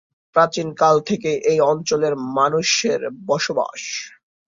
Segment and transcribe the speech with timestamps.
[0.35, 3.81] প্রাচীনকাল থেকেই এই অঞ্চলের মানুষের বসবাস।